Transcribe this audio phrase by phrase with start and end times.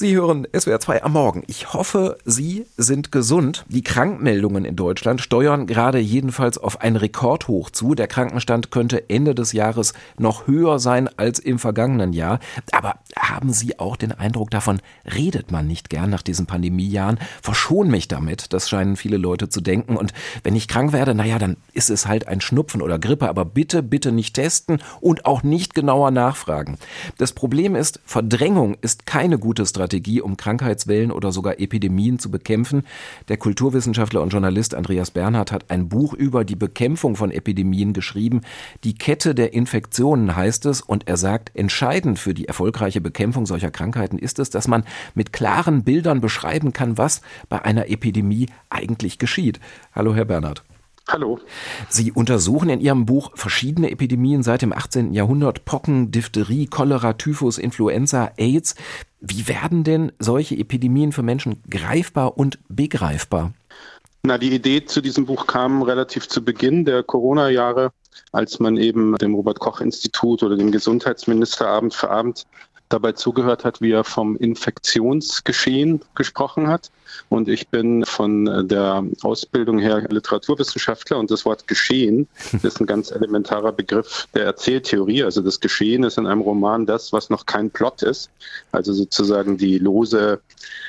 [0.00, 1.42] Sie hören SWR 2 am Morgen.
[1.48, 3.64] Ich hoffe, Sie sind gesund.
[3.68, 7.96] Die Krankmeldungen in Deutschland steuern gerade jedenfalls auf ein Rekordhoch zu.
[7.96, 12.38] Der Krankenstand könnte Ende des Jahres noch höher sein als im vergangenen Jahr.
[12.70, 14.78] Aber haben Sie auch den Eindruck, davon
[15.16, 17.18] redet man nicht gern nach diesen Pandemiejahren?
[17.42, 19.96] Verschon mich damit, das scheinen viele Leute zu denken.
[19.96, 20.12] Und
[20.44, 23.28] wenn ich krank werde, naja, dann ist es halt ein Schnupfen oder Grippe.
[23.28, 26.78] Aber bitte, bitte nicht testen und auch nicht genauer nachfragen.
[27.16, 32.30] Das Problem ist, Verdrängung ist keine gute Strategie Strategie, um Krankheitswellen oder sogar Epidemien zu
[32.30, 32.82] bekämpfen.
[33.28, 38.42] Der Kulturwissenschaftler und Journalist Andreas Bernhard hat ein Buch über die Bekämpfung von Epidemien geschrieben.
[38.84, 43.70] Die Kette der Infektionen heißt es und er sagt, entscheidend für die erfolgreiche Bekämpfung solcher
[43.70, 49.18] Krankheiten ist es, dass man mit klaren Bildern beschreiben kann, was bei einer Epidemie eigentlich
[49.18, 49.58] geschieht.
[49.94, 50.62] Hallo, Herr Bernhard.
[51.10, 51.38] Hallo.
[51.88, 55.14] Sie untersuchen in Ihrem Buch verschiedene Epidemien seit dem 18.
[55.14, 58.74] Jahrhundert, Pocken, Diphtherie, Cholera, Typhus, Influenza, AIDS.
[59.18, 63.54] Wie werden denn solche Epidemien für Menschen greifbar und begreifbar?
[64.22, 67.92] Na, die Idee zu diesem Buch kam relativ zu Beginn der Corona-Jahre,
[68.32, 72.44] als man eben dem Robert Koch Institut oder dem Gesundheitsminister Abend für Abend
[72.88, 76.90] dabei zugehört hat, wie er vom Infektionsgeschehen gesprochen hat.
[77.28, 82.28] Und ich bin von der Ausbildung her Literaturwissenschaftler und das Wort Geschehen
[82.62, 85.24] ist ein ganz elementarer Begriff der Erzähltheorie.
[85.24, 88.30] Also das Geschehen ist in einem Roman das, was noch kein Plot ist.
[88.72, 90.40] Also sozusagen die lose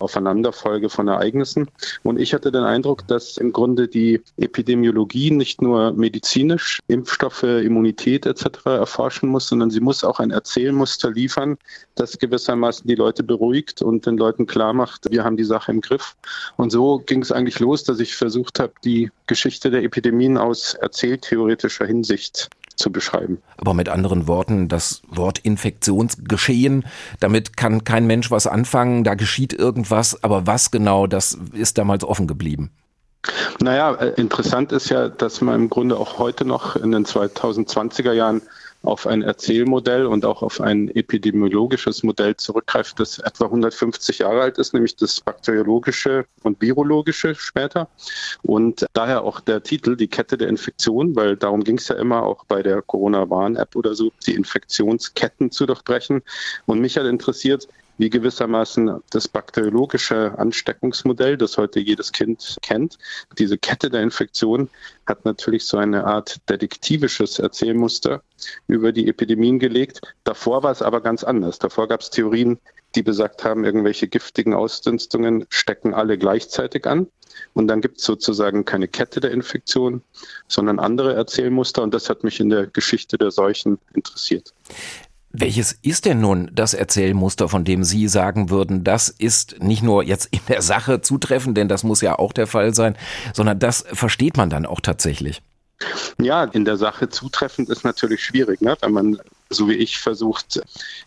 [0.00, 1.68] Aufeinanderfolge von Ereignissen.
[2.02, 8.26] Und ich hatte den Eindruck, dass im Grunde die Epidemiologie nicht nur medizinisch Impfstoffe, Immunität
[8.26, 8.64] etc.
[8.64, 11.58] erforschen muss, sondern sie muss auch ein Erzählmuster liefern,
[11.94, 15.80] das gewissermaßen die Leute beruhigt und den Leuten klar macht, wir haben die Sache im
[15.80, 16.16] Griff.
[16.56, 20.74] Und so ging es eigentlich los, dass ich versucht habe, die Geschichte der Epidemien aus
[20.74, 23.42] erzähltheoretischer Hinsicht zu beschreiben.
[23.58, 26.84] Aber mit anderen Worten, das Wort Infektionsgeschehen,
[27.20, 32.04] damit kann kein Mensch was anfangen, da geschieht irgendwas, aber was genau, das ist damals
[32.04, 32.70] offen geblieben.
[33.60, 38.12] Naja, äh, interessant ist ja, dass man im Grunde auch heute noch in den 2020er
[38.12, 38.40] Jahren
[38.82, 44.58] auf ein Erzählmodell und auch auf ein epidemiologisches Modell zurückgreift, das etwa 150 Jahre alt
[44.58, 47.88] ist, nämlich das bakteriologische und virologische später.
[48.42, 52.22] Und daher auch der Titel, die Kette der Infektion, weil darum ging es ja immer
[52.22, 56.22] auch bei der Corona-Warn-App oder so, die Infektionsketten zu durchbrechen.
[56.66, 57.68] Und mich hat interessiert,
[58.00, 62.96] wie gewissermaßen das bakteriologische Ansteckungsmodell, das heute jedes Kind kennt.
[63.38, 64.70] Diese Kette der Infektion
[65.06, 68.22] hat natürlich so eine Art detektivisches Erzählmuster
[68.68, 70.00] über die Epidemien gelegt.
[70.24, 71.58] Davor war es aber ganz anders.
[71.58, 72.58] Davor gab es Theorien,
[72.94, 77.06] die besagt haben, irgendwelche giftigen Ausdünstungen stecken alle gleichzeitig an.
[77.52, 80.00] Und dann gibt es sozusagen keine Kette der Infektion,
[80.48, 81.82] sondern andere Erzählmuster.
[81.82, 84.54] Und das hat mich in der Geschichte der Seuchen interessiert.
[85.32, 90.02] Welches ist denn nun das Erzählmuster, von dem Sie sagen würden, das ist nicht nur
[90.02, 92.96] jetzt in der Sache zutreffend, denn das muss ja auch der Fall sein,
[93.32, 95.40] sondern das versteht man dann auch tatsächlich?
[96.20, 98.76] Ja, in der Sache zutreffend ist natürlich schwierig, ne?
[98.80, 99.18] wenn man,
[99.48, 100.60] so wie ich, versucht,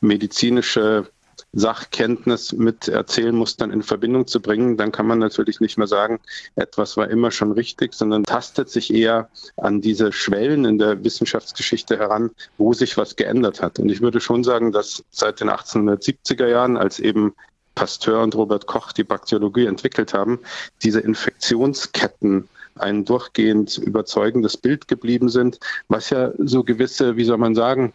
[0.00, 1.08] medizinische
[1.52, 6.20] Sachkenntnis mit Erzählmustern in Verbindung zu bringen, dann kann man natürlich nicht mehr sagen,
[6.56, 11.98] etwas war immer schon richtig, sondern tastet sich eher an diese Schwellen in der Wissenschaftsgeschichte
[11.98, 13.78] heran, wo sich was geändert hat.
[13.78, 17.34] Und ich würde schon sagen, dass seit den 1870er Jahren, als eben
[17.74, 20.40] Pasteur und Robert Koch die Bakteriologie entwickelt haben,
[20.82, 27.54] diese Infektionsketten ein durchgehend überzeugendes Bild geblieben sind, was ja so gewisse, wie soll man
[27.54, 27.92] sagen,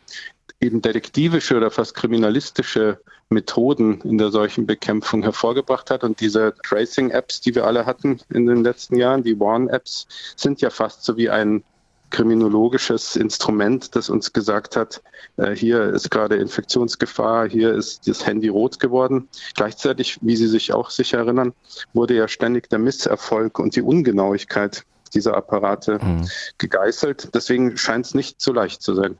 [0.63, 6.03] eben detektivische oder fast kriminalistische Methoden in der solchen Bekämpfung hervorgebracht hat.
[6.03, 10.69] Und diese Tracing-Apps, die wir alle hatten in den letzten Jahren, die Warn-Apps, sind ja
[10.69, 11.63] fast so wie ein
[12.11, 15.01] kriminologisches Instrument, das uns gesagt hat,
[15.37, 19.27] äh, hier ist gerade Infektionsgefahr, hier ist das Handy rot geworden.
[19.55, 21.53] Gleichzeitig, wie Sie sich auch sicher erinnern,
[21.93, 26.27] wurde ja ständig der Misserfolg und die Ungenauigkeit dieser Apparate mhm.
[26.57, 27.29] gegeißelt.
[27.33, 29.17] Deswegen scheint es nicht so leicht zu sein.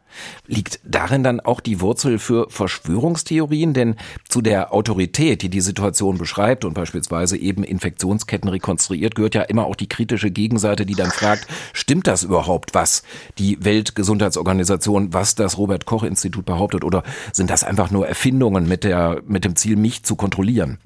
[0.48, 3.74] Liegt darin dann auch die Wurzel für Verschwörungstheorien?
[3.74, 3.96] Denn
[4.28, 9.66] zu der Autorität, die die Situation beschreibt und beispielsweise eben Infektionsketten rekonstruiert, gehört ja immer
[9.66, 13.04] auch die kritische Gegenseite, die dann fragt, stimmt das überhaupt, was
[13.38, 18.84] die Weltgesundheitsorganisation, was das Robert Koch Institut behauptet oder sind das einfach nur Erfindungen mit
[18.84, 20.80] der, mit dem Ziel, mich zu kontrollieren?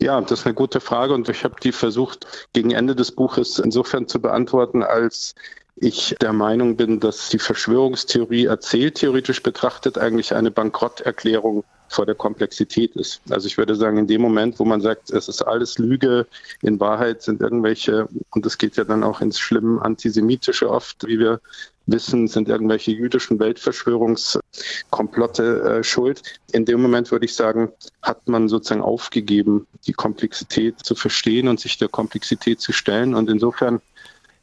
[0.00, 3.58] Ja, das ist eine gute Frage und ich habe die versucht, gegen Ende des Buches
[3.58, 5.34] insofern zu beantworten, als
[5.76, 12.96] ich der Meinung bin, dass die Verschwörungstheorie erzähltheoretisch betrachtet eigentlich eine Bankrotterklärung vor der Komplexität
[12.96, 13.20] ist.
[13.30, 16.26] Also ich würde sagen, in dem Moment, wo man sagt, es ist alles Lüge,
[16.62, 21.18] in Wahrheit sind irgendwelche, und das geht ja dann auch ins schlimm Antisemitische oft, wie
[21.18, 21.40] wir
[21.86, 26.22] wissen, sind irgendwelche jüdischen Weltverschwörungskomplotte äh, schuld.
[26.52, 27.72] In dem Moment würde ich sagen,
[28.02, 33.14] hat man sozusagen aufgegeben, die Komplexität zu verstehen und sich der Komplexität zu stellen.
[33.14, 33.80] Und insofern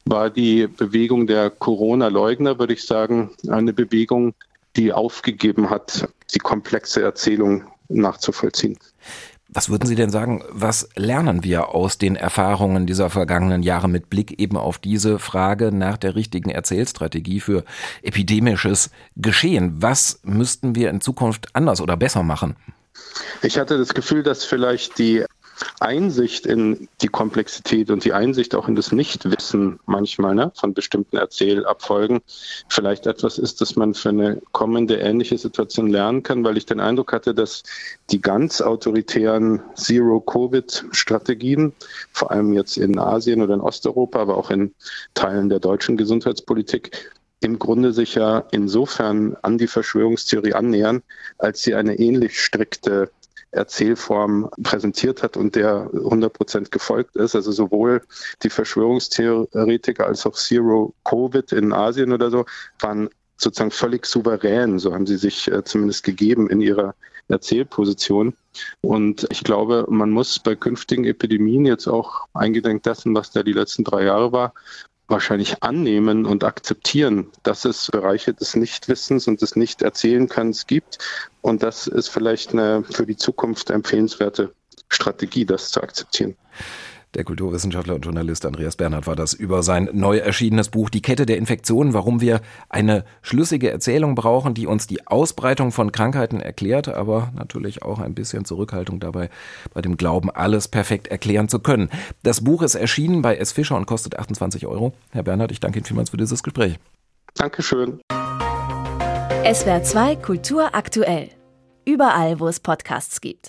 [0.06, 4.34] war die Bewegung der Corona-Leugner, würde ich sagen, eine Bewegung,
[4.76, 8.78] die aufgegeben hat, die komplexe Erzählung nachzuvollziehen.
[9.48, 14.10] Was würden Sie denn sagen, was lernen wir aus den Erfahrungen dieser vergangenen Jahre mit
[14.10, 17.64] Blick eben auf diese Frage nach der richtigen Erzählstrategie für
[18.02, 19.74] epidemisches Geschehen?
[19.80, 22.56] Was müssten wir in Zukunft anders oder besser machen?
[23.42, 25.24] Ich hatte das Gefühl, dass vielleicht die
[25.84, 31.18] Einsicht in die Komplexität und die Einsicht auch in das Nichtwissen manchmal ne, von bestimmten
[31.18, 32.20] Erzählabfolgen
[32.68, 36.80] vielleicht etwas ist, das man für eine kommende ähnliche Situation lernen kann, weil ich den
[36.80, 37.64] Eindruck hatte, dass
[38.10, 41.74] die ganz autoritären Zero-Covid-Strategien,
[42.12, 44.74] vor allem jetzt in Asien oder in Osteuropa, aber auch in
[45.12, 51.02] Teilen der deutschen Gesundheitspolitik, im Grunde sich ja insofern an die Verschwörungstheorie annähern,
[51.36, 53.10] als sie eine ähnlich strikte
[53.54, 57.34] Erzählform präsentiert hat und der 100 Prozent gefolgt ist.
[57.34, 58.02] Also sowohl
[58.42, 62.44] die Verschwörungstheoretiker als auch Zero Covid in Asien oder so
[62.80, 66.94] waren sozusagen völlig souverän, so haben sie sich äh, zumindest gegeben in ihrer
[67.28, 68.34] Erzählposition.
[68.80, 73.52] Und ich glaube, man muss bei künftigen Epidemien jetzt auch eingedenk dessen, was da die
[73.52, 74.54] letzten drei Jahre war,
[75.08, 80.98] wahrscheinlich annehmen und akzeptieren, dass es Bereiche des Nichtwissens und des Nichterzählenkönnens gibt.
[81.42, 84.54] Und das ist vielleicht eine für die Zukunft empfehlenswerte
[84.88, 86.36] Strategie, das zu akzeptieren.
[87.14, 91.26] Der Kulturwissenschaftler und Journalist Andreas Bernhard war das über sein neu erschienenes Buch Die Kette
[91.26, 96.88] der Infektionen, warum wir eine schlüssige Erzählung brauchen, die uns die Ausbreitung von Krankheiten erklärt,
[96.88, 99.30] aber natürlich auch ein bisschen Zurückhaltung dabei,
[99.72, 101.88] bei dem Glauben, alles perfekt erklären zu können.
[102.24, 103.52] Das Buch ist erschienen bei S.
[103.52, 104.92] Fischer und kostet 28 Euro.
[105.12, 106.78] Herr Bernhard, ich danke Ihnen vielmals für dieses Gespräch.
[107.34, 108.00] Dankeschön.
[109.52, 111.28] SWR 2 Kultur aktuell.
[111.84, 113.40] Überall, wo es Podcasts gibt.